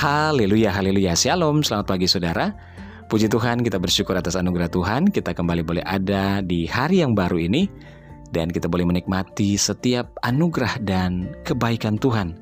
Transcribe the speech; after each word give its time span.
Haleluya, 0.00 0.72
haleluya. 0.72 1.12
Shalom, 1.12 1.60
selamat 1.60 1.84
pagi 1.84 2.08
saudara. 2.08 2.56
Puji 3.12 3.28
Tuhan, 3.28 3.60
kita 3.60 3.76
bersyukur 3.76 4.16
atas 4.16 4.32
anugerah 4.32 4.72
Tuhan. 4.72 5.12
Kita 5.12 5.36
kembali 5.36 5.60
boleh 5.60 5.84
ada 5.84 6.40
di 6.40 6.64
hari 6.64 7.04
yang 7.04 7.12
baru 7.12 7.36
ini. 7.36 7.68
Dan 8.32 8.48
kita 8.48 8.64
boleh 8.64 8.88
menikmati 8.88 9.60
setiap 9.60 10.16
anugerah 10.24 10.80
dan 10.80 11.28
kebaikan 11.44 12.00
Tuhan 12.00 12.32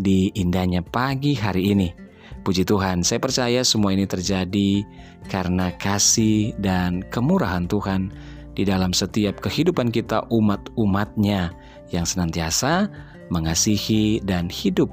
di 0.00 0.32
indahnya 0.40 0.80
pagi 0.80 1.36
hari 1.36 1.76
ini. 1.76 1.92
Puji 2.40 2.64
Tuhan, 2.64 3.04
saya 3.04 3.20
percaya 3.20 3.60
semua 3.60 3.92
ini 3.92 4.08
terjadi 4.08 4.80
karena 5.28 5.76
kasih 5.76 6.56
dan 6.64 7.04
kemurahan 7.12 7.68
Tuhan 7.68 8.08
di 8.56 8.64
dalam 8.64 8.96
setiap 8.96 9.44
kehidupan 9.44 9.92
kita 9.92 10.24
umat-umatnya 10.32 11.52
yang 11.92 12.08
senantiasa 12.08 12.88
mengasihi 13.28 14.24
dan 14.24 14.48
hidup 14.48 14.88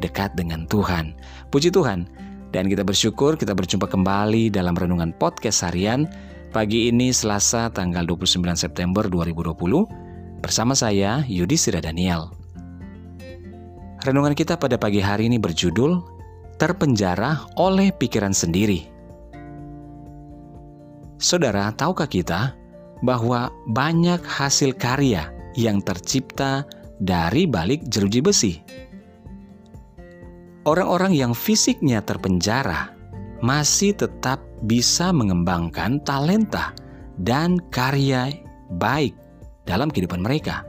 dekat 0.00 0.32
dengan 0.38 0.64
Tuhan. 0.70 1.12
Puji 1.52 1.74
Tuhan. 1.74 2.08
Dan 2.52 2.68
kita 2.68 2.84
bersyukur 2.84 3.40
kita 3.40 3.56
berjumpa 3.56 3.88
kembali 3.88 4.52
dalam 4.52 4.76
renungan 4.76 5.16
podcast 5.16 5.64
harian 5.64 6.04
pagi 6.52 6.92
ini 6.92 7.08
Selasa 7.08 7.72
tanggal 7.72 8.04
29 8.04 8.44
September 8.60 9.08
2020 9.08 9.56
bersama 10.44 10.76
saya 10.76 11.24
Yudhistira 11.24 11.80
Daniel. 11.80 12.28
Renungan 14.04 14.36
kita 14.36 14.60
pada 14.60 14.76
pagi 14.76 15.00
hari 15.00 15.32
ini 15.32 15.40
berjudul 15.40 16.02
Terpenjara 16.60 17.48
oleh 17.56 17.88
Pikiran 17.94 18.36
Sendiri. 18.36 18.84
Saudara, 21.22 21.70
tahukah 21.72 22.10
kita 22.10 22.52
bahwa 23.00 23.48
banyak 23.70 24.20
hasil 24.26 24.74
karya 24.74 25.30
yang 25.54 25.78
tercipta 25.80 26.66
dari 26.98 27.46
balik 27.46 27.86
jeruji 27.86 28.20
besi? 28.20 28.58
Orang-orang 30.62 31.10
yang 31.10 31.34
fisiknya 31.34 31.98
terpenjara 32.06 32.94
masih 33.42 33.98
tetap 33.98 34.38
bisa 34.62 35.10
mengembangkan 35.10 35.98
talenta 36.06 36.70
dan 37.18 37.58
karya 37.74 38.30
baik 38.78 39.10
dalam 39.66 39.90
kehidupan 39.90 40.22
mereka. 40.22 40.62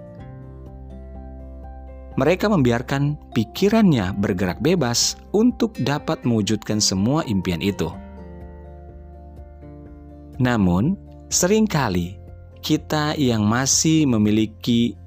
Mereka 2.17 2.50
membiarkan 2.50 3.17
pikirannya 3.38 4.17
bergerak 4.17 4.61
bebas 4.66 5.17
untuk 5.30 5.77
dapat 5.81 6.25
mewujudkan 6.25 6.81
semua 6.81 7.22
impian 7.30 7.61
itu. 7.61 7.89
Namun, 10.41 10.97
sering 11.30 11.69
kali 11.69 12.17
kita 12.66 13.13
yang 13.17 13.45
masih 13.45 14.09
memiliki 14.09 14.97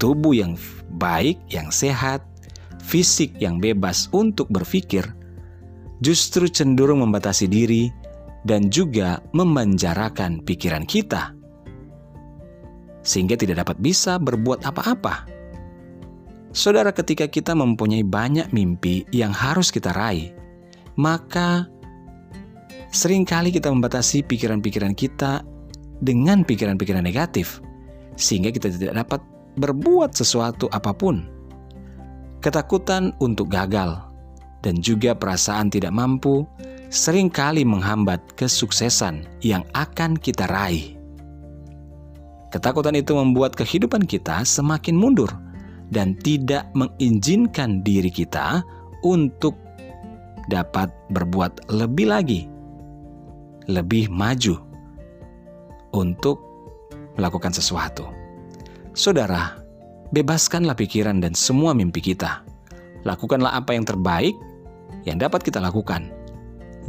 tubuh 0.00 0.32
yang 0.32 0.56
baik, 0.96 1.36
yang 1.52 1.68
sehat, 1.68 2.24
fisik 2.92 3.40
yang 3.40 3.56
bebas 3.56 4.12
untuk 4.12 4.52
berpikir, 4.52 5.00
justru 6.04 6.44
cenderung 6.44 7.00
membatasi 7.00 7.48
diri 7.48 7.88
dan 8.44 8.68
juga 8.68 9.24
memanjarakan 9.32 10.44
pikiran 10.44 10.84
kita, 10.84 11.32
sehingga 13.00 13.40
tidak 13.40 13.64
dapat 13.64 13.80
bisa 13.80 14.20
berbuat 14.20 14.68
apa-apa. 14.68 15.24
Saudara, 16.52 16.92
ketika 16.92 17.24
kita 17.32 17.56
mempunyai 17.56 18.04
banyak 18.04 18.52
mimpi 18.52 19.08
yang 19.08 19.32
harus 19.32 19.72
kita 19.72 19.88
raih, 19.96 20.36
maka 21.00 21.64
sering 22.92 23.24
kali 23.24 23.48
kita 23.48 23.72
membatasi 23.72 24.20
pikiran-pikiran 24.20 24.92
kita 24.92 25.40
dengan 26.04 26.44
pikiran-pikiran 26.44 27.00
negatif, 27.00 27.64
sehingga 28.20 28.52
kita 28.52 28.68
tidak 28.68 29.00
dapat 29.00 29.24
berbuat 29.56 30.12
sesuatu 30.12 30.68
apa 30.76 30.92
pun 30.92 31.31
Ketakutan 32.42 33.14
untuk 33.22 33.54
gagal 33.54 34.02
dan 34.66 34.82
juga 34.82 35.14
perasaan 35.14 35.70
tidak 35.70 35.94
mampu 35.94 36.42
sering 36.90 37.30
kali 37.30 37.62
menghambat 37.62 38.18
kesuksesan 38.34 39.30
yang 39.46 39.62
akan 39.78 40.18
kita 40.18 40.50
raih. 40.50 40.98
Ketakutan 42.50 42.98
itu 42.98 43.14
membuat 43.14 43.54
kehidupan 43.54 44.10
kita 44.10 44.42
semakin 44.42 44.98
mundur 44.98 45.30
dan 45.94 46.18
tidak 46.18 46.66
mengizinkan 46.74 47.78
diri 47.86 48.10
kita 48.10 48.66
untuk 49.06 49.54
dapat 50.50 50.90
berbuat 51.14 51.70
lebih 51.70 52.10
lagi, 52.10 52.50
lebih 53.70 54.10
maju 54.10 54.58
untuk 55.94 56.42
melakukan 57.14 57.54
sesuatu. 57.54 58.10
Saudara, 58.98 59.61
Bebaskanlah 60.12 60.76
pikiran 60.76 61.24
dan 61.24 61.32
semua 61.32 61.72
mimpi 61.72 62.04
kita. 62.04 62.44
Lakukanlah 63.08 63.56
apa 63.56 63.72
yang 63.72 63.88
terbaik 63.88 64.36
yang 65.08 65.16
dapat 65.16 65.40
kita 65.40 65.56
lakukan. 65.56 66.12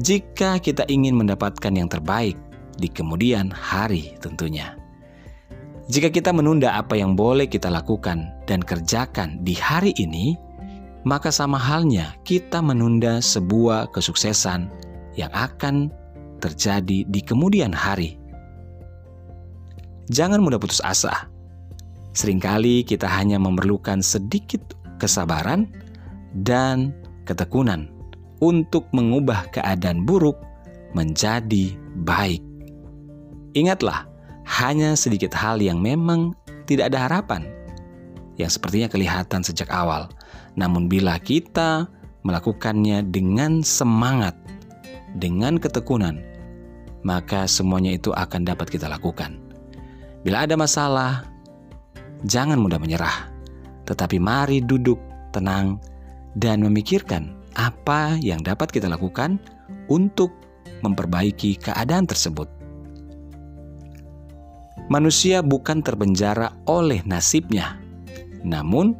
Jika 0.03 0.59
kita 0.59 0.84
ingin 0.91 1.16
mendapatkan 1.16 1.72
yang 1.72 1.88
terbaik 1.88 2.35
di 2.75 2.91
kemudian 2.91 3.47
hari 3.47 4.12
tentunya. 4.19 4.75
Jika 5.88 6.12
kita 6.12 6.35
menunda 6.35 6.75
apa 6.75 7.00
yang 7.00 7.16
boleh 7.16 7.47
kita 7.47 7.72
lakukan 7.72 8.28
dan 8.44 8.59
kerjakan 8.59 9.39
di 9.44 9.56
hari 9.56 9.95
ini, 10.00 10.35
maka 11.07 11.31
sama 11.31 11.59
halnya 11.59 12.16
kita 12.23 12.59
menunda 12.59 13.19
sebuah 13.19 13.91
kesuksesan 13.91 14.67
yang 15.19 15.31
akan 15.31 15.91
terjadi 16.39 17.07
di 17.07 17.22
kemudian 17.23 17.72
hari. 17.72 18.19
Jangan 20.12 20.44
mudah 20.44 20.59
putus 20.59 20.83
asa. 20.83 21.32
Seringkali 22.13 22.85
kita 22.85 23.09
hanya 23.09 23.41
memerlukan 23.41 24.06
sedikit 24.06 24.62
kesabaran 25.01 25.66
dan 26.46 26.94
ketekunan 27.25 27.90
untuk 28.38 28.85
mengubah 28.94 29.50
keadaan 29.50 30.06
buruk 30.06 30.38
menjadi 30.94 31.74
baik. 32.06 32.41
Ingatlah, 33.57 34.06
hanya 34.46 34.94
sedikit 34.94 35.34
hal 35.34 35.57
yang 35.57 35.81
memang 35.81 36.38
tidak 36.69 36.94
ada 36.94 37.09
harapan, 37.09 37.50
yang 38.38 38.50
sepertinya 38.50 38.90
kelihatan 38.90 39.41
sejak 39.41 39.69
awal. 39.74 40.09
Namun, 40.53 40.85
bila 40.85 41.18
kita 41.18 41.90
melakukannya 42.22 43.09
dengan 43.09 43.66
semangat, 43.66 44.38
dengan 45.18 45.57
ketekunan, 45.57 46.22
maka 47.01 47.50
semuanya 47.50 47.94
itu 47.94 48.13
akan 48.13 48.45
dapat 48.45 48.69
kita 48.69 48.85
lakukan. 48.90 49.38
Bila 50.24 50.47
ada 50.47 50.56
masalah, 50.56 51.32
jangan 52.28 52.59
mudah 52.59 52.79
menyerah, 52.79 53.29
tetapi 53.88 54.19
mari 54.19 54.63
duduk 54.63 55.00
tenang 55.35 55.79
dan 56.39 56.63
memikirkan 56.63 57.35
apa 57.53 58.17
yang 58.19 58.41
dapat 58.41 58.73
kita 58.73 58.89
lakukan 58.89 59.38
untuk 59.91 60.33
memperbaiki 60.81 61.59
keadaan 61.59 62.09
tersebut. 62.09 62.50
Manusia 64.91 65.39
bukan 65.39 65.79
terpenjara 65.79 66.51
oleh 66.67 67.00
nasibnya, 67.07 67.79
namun 68.44 68.97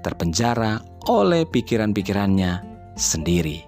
terpenjara 0.00 0.80
oleh 1.04 1.44
pikiran-pikirannya 1.44 2.64
sendiri. 2.96 3.60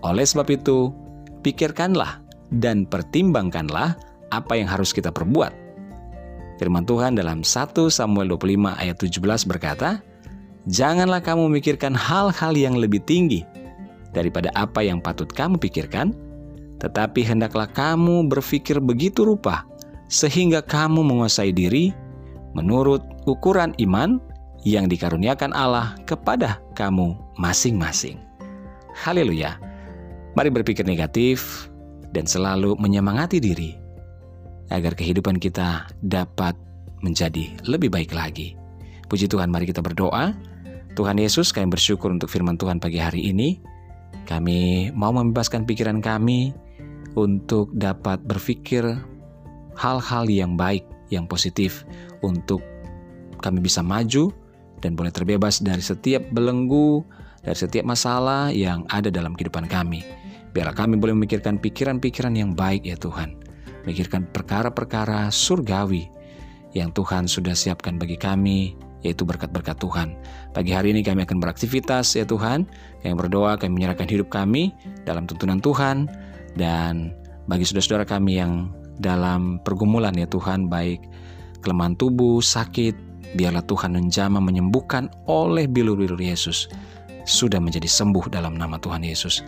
Oleh 0.00 0.24
sebab 0.24 0.48
itu, 0.48 0.88
pikirkanlah 1.44 2.24
dan 2.48 2.88
pertimbangkanlah 2.88 3.98
apa 4.32 4.52
yang 4.56 4.70
harus 4.70 4.94
kita 4.94 5.12
perbuat 5.12 5.65
Firman 6.56 6.88
Tuhan 6.88 7.20
dalam 7.20 7.44
1 7.44 7.76
Samuel 7.92 8.32
25 8.32 8.80
ayat 8.80 8.96
17 8.96 9.50
berkata, 9.50 10.00
Janganlah 10.66 11.22
kamu 11.22 11.52
memikirkan 11.52 11.94
hal-hal 11.94 12.52
yang 12.56 12.74
lebih 12.74 12.98
tinggi 13.06 13.46
daripada 14.10 14.50
apa 14.56 14.82
yang 14.82 14.98
patut 14.98 15.28
kamu 15.30 15.60
pikirkan, 15.60 16.16
tetapi 16.80 17.22
hendaklah 17.22 17.68
kamu 17.70 18.26
berpikir 18.26 18.82
begitu 18.82 19.22
rupa 19.22 19.68
sehingga 20.10 20.64
kamu 20.64 21.06
menguasai 21.06 21.54
diri 21.54 21.94
menurut 22.56 23.04
ukuran 23.28 23.76
iman 23.78 24.18
yang 24.66 24.90
dikaruniakan 24.90 25.54
Allah 25.54 25.94
kepada 26.08 26.58
kamu 26.74 27.14
masing-masing. 27.38 28.18
Haleluya. 28.96 29.60
Mari 30.34 30.50
berpikir 30.50 30.82
negatif 30.82 31.68
dan 32.10 32.26
selalu 32.26 32.74
menyemangati 32.80 33.38
diri 33.38 33.85
agar 34.70 34.98
kehidupan 34.98 35.38
kita 35.38 35.86
dapat 36.02 36.56
menjadi 37.04 37.54
lebih 37.66 37.92
baik 37.92 38.10
lagi. 38.16 38.58
Puji 39.06 39.30
Tuhan, 39.30 39.52
mari 39.52 39.68
kita 39.68 39.84
berdoa. 39.84 40.34
Tuhan 40.96 41.20
Yesus, 41.20 41.52
kami 41.52 41.70
bersyukur 41.70 42.10
untuk 42.10 42.32
firman 42.32 42.58
Tuhan 42.58 42.82
pagi 42.82 42.98
hari 42.98 43.30
ini. 43.30 43.60
Kami 44.26 44.90
mau 44.96 45.14
membebaskan 45.14 45.68
pikiran 45.68 46.02
kami 46.02 46.50
untuk 47.14 47.70
dapat 47.76 48.18
berpikir 48.26 48.82
hal-hal 49.78 50.24
yang 50.26 50.58
baik, 50.58 50.82
yang 51.12 51.30
positif, 51.30 51.86
untuk 52.24 52.64
kami 53.38 53.62
bisa 53.62 53.84
maju 53.84 54.32
dan 54.82 54.98
boleh 54.98 55.12
terbebas 55.14 55.62
dari 55.62 55.84
setiap 55.84 56.26
belenggu, 56.32 57.04
dari 57.44 57.54
setiap 57.54 57.86
masalah 57.86 58.50
yang 58.50 58.82
ada 58.90 59.12
dalam 59.12 59.36
kehidupan 59.38 59.70
kami. 59.70 60.02
Biarlah 60.50 60.74
kami 60.74 60.96
boleh 60.96 61.12
memikirkan 61.12 61.60
pikiran-pikiran 61.60 62.32
yang 62.34 62.56
baik 62.56 62.88
ya 62.88 62.96
Tuhan 62.96 63.45
memikirkan 63.86 64.26
perkara-perkara 64.34 65.30
surgawi 65.30 66.10
yang 66.74 66.90
Tuhan 66.90 67.30
sudah 67.30 67.54
siapkan 67.54 67.96
bagi 67.96 68.18
kami, 68.18 68.74
yaitu 69.06 69.22
berkat-berkat 69.22 69.78
Tuhan. 69.78 70.18
Pagi 70.50 70.74
hari 70.74 70.90
ini 70.90 71.06
kami 71.06 71.22
akan 71.22 71.38
beraktivitas 71.38 72.18
ya 72.18 72.26
Tuhan, 72.26 72.66
kami 73.00 73.14
berdoa, 73.14 73.54
kami 73.56 73.80
menyerahkan 73.80 74.10
hidup 74.10 74.28
kami 74.28 74.74
dalam 75.06 75.24
tuntunan 75.30 75.62
Tuhan, 75.62 76.10
dan 76.58 77.14
bagi 77.46 77.62
saudara-saudara 77.62 78.04
kami 78.04 78.42
yang 78.42 78.74
dalam 78.98 79.62
pergumulan 79.62 80.12
ya 80.18 80.26
Tuhan, 80.26 80.66
baik 80.66 81.00
kelemahan 81.62 81.94
tubuh, 81.94 82.42
sakit, 82.42 82.98
biarlah 83.38 83.64
Tuhan 83.64 83.94
menjama 83.94 84.42
menyembuhkan 84.42 85.08
oleh 85.30 85.70
bilur-bilur 85.70 86.18
Yesus, 86.18 86.66
sudah 87.24 87.62
menjadi 87.62 87.86
sembuh 87.86 88.28
dalam 88.28 88.58
nama 88.58 88.76
Tuhan 88.82 89.06
Yesus. 89.06 89.40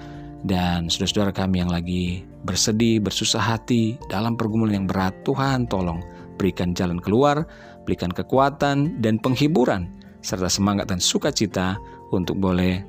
Dan 0.47 0.87
saudara-saudara 0.87 1.35
kami 1.35 1.67
yang 1.67 1.73
lagi 1.73 2.23
bersedih, 2.47 3.03
bersusah 3.03 3.43
hati 3.43 3.99
dalam 4.07 4.39
pergumulan 4.39 4.85
yang 4.85 4.87
berat, 4.87 5.15
Tuhan 5.27 5.67
tolong 5.67 5.99
berikan 6.39 6.71
jalan 6.73 7.03
keluar, 7.03 7.43
berikan 7.83 8.15
kekuatan 8.15 9.03
dan 9.03 9.19
penghiburan, 9.19 9.91
serta 10.23 10.47
semangat 10.47 10.87
dan 10.87 11.03
sukacita 11.03 11.75
untuk 12.15 12.39
boleh 12.39 12.87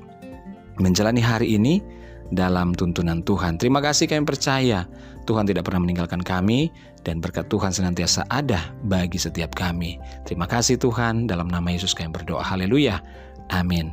menjalani 0.78 1.18
hari 1.18 1.58
ini 1.58 1.82
dalam 2.30 2.70
tuntunan 2.72 3.26
Tuhan. 3.26 3.58
Terima 3.58 3.82
kasih 3.82 4.06
kami 4.06 4.22
percaya 4.22 4.86
Tuhan 5.26 5.44
tidak 5.44 5.66
pernah 5.66 5.82
meninggalkan 5.82 6.22
kami 6.22 6.70
dan 7.02 7.18
berkat 7.18 7.50
Tuhan 7.50 7.74
senantiasa 7.74 8.24
ada 8.30 8.70
bagi 8.86 9.18
setiap 9.18 9.52
kami. 9.58 9.98
Terima 10.24 10.46
kasih 10.46 10.78
Tuhan, 10.78 11.26
dalam 11.26 11.50
nama 11.50 11.68
Yesus 11.70 11.92
kami 11.92 12.14
berdoa. 12.14 12.40
Haleluya. 12.42 13.02
Amin. 13.50 13.90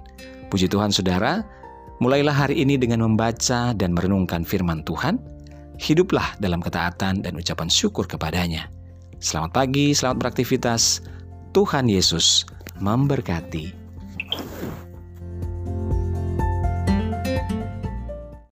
Puji 0.47 0.69
Tuhan 0.69 0.93
saudara, 0.93 1.43
mulailah 1.97 2.33
hari 2.33 2.61
ini 2.61 2.77
dengan 2.77 3.05
membaca 3.05 3.73
dan 3.73 3.93
merenungkan 3.93 4.45
firman 4.45 4.85
Tuhan. 4.85 5.17
Hiduplah 5.77 6.41
dalam 6.41 6.61
ketaatan 6.61 7.21
dan 7.21 7.33
ucapan 7.37 7.69
syukur 7.69 8.09
kepadanya. 8.09 8.69
Selamat 9.21 9.53
pagi, 9.53 9.93
selamat 9.93 10.17
beraktivitas. 10.25 11.05
Tuhan 11.53 11.89
Yesus 11.89 12.45
memberkati. 12.81 13.86